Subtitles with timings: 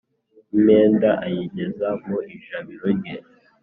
[0.55, 3.15] impenda ayigeza mu ijabiro rye.